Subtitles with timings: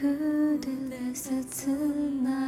[0.00, 2.47] couldn't listen tonight.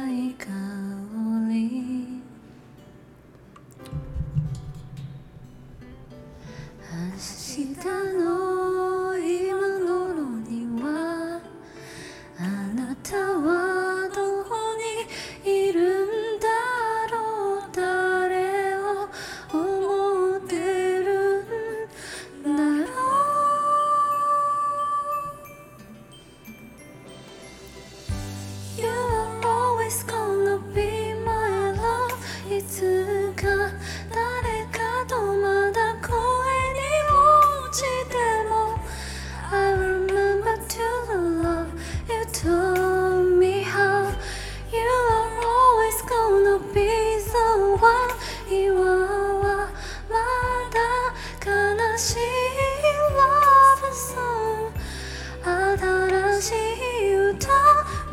[55.43, 57.47] 新しい歌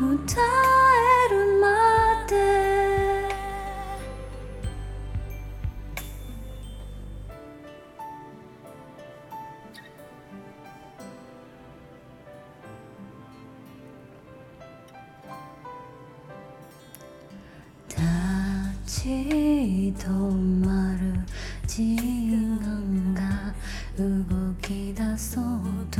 [0.01, 0.41] 歌
[1.29, 1.65] えるま
[2.27, 2.35] で。
[17.87, 17.97] 立
[19.03, 19.09] ち
[19.97, 20.09] 止
[20.65, 20.67] ま
[20.99, 21.01] る
[21.65, 23.18] 時間が
[23.99, 24.05] 動
[24.61, 25.43] き出そう
[25.91, 25.99] と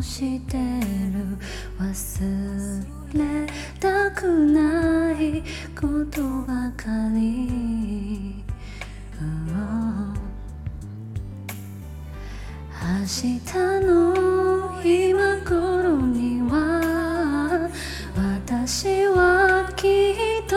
[0.00, 1.36] してる。
[1.80, 3.46] 忘れ
[3.80, 5.42] たくない
[5.74, 8.44] ことばかり、
[12.82, 13.40] 明日
[13.84, 17.68] の今頃には
[18.14, 20.54] 私はきっと